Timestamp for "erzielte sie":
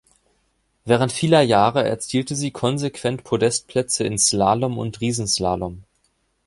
1.87-2.49